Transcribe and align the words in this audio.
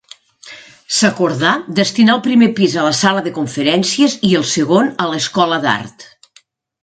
S'acordà 0.99 1.51
destinar 1.79 2.15
el 2.19 2.23
primer 2.27 2.47
pis 2.59 2.77
a 2.83 2.85
sala 3.01 3.21
de 3.27 3.33
conferències 3.35 4.15
i 4.29 4.33
el 4.41 4.49
segon 4.53 4.89
a 5.05 5.09
escola 5.19 5.61
d'art. 5.67 6.07